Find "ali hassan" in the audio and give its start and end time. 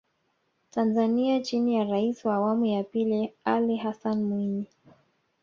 3.43-4.23